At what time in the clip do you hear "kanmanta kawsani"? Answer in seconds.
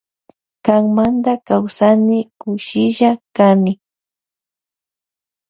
0.65-2.17